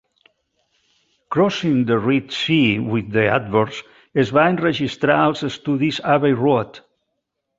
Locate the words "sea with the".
2.31-3.25